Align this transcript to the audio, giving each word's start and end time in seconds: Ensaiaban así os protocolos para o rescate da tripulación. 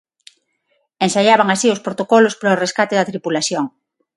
Ensaiaban 1.05 1.49
así 1.51 1.67
os 1.75 1.83
protocolos 1.85 2.37
para 2.39 2.55
o 2.55 2.61
rescate 2.63 2.97
da 2.97 3.09
tripulación. 3.11 3.65